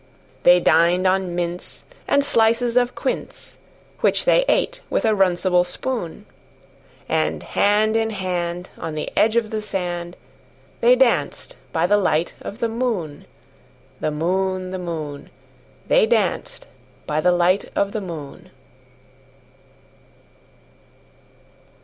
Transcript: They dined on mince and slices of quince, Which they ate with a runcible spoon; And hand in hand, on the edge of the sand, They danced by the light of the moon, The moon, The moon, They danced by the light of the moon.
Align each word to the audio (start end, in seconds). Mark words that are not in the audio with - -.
They 0.41 0.59
dined 0.59 1.05
on 1.05 1.35
mince 1.35 1.83
and 2.07 2.25
slices 2.25 2.75
of 2.75 2.95
quince, 2.95 3.59
Which 3.99 4.25
they 4.25 4.45
ate 4.47 4.81
with 4.89 5.05
a 5.05 5.13
runcible 5.13 5.63
spoon; 5.63 6.25
And 7.07 7.43
hand 7.43 7.95
in 7.95 8.09
hand, 8.09 8.69
on 8.79 8.95
the 8.95 9.11
edge 9.15 9.35
of 9.35 9.51
the 9.51 9.61
sand, 9.61 10.17
They 10.79 10.95
danced 10.95 11.55
by 11.71 11.85
the 11.85 11.97
light 11.97 12.33
of 12.41 12.57
the 12.57 12.67
moon, 12.67 13.27
The 13.99 14.09
moon, 14.09 14.71
The 14.71 14.79
moon, 14.79 15.29
They 15.87 16.07
danced 16.07 16.65
by 17.05 17.21
the 17.21 17.31
light 17.31 17.65
of 17.75 17.91
the 17.91 18.01
moon. 18.01 18.49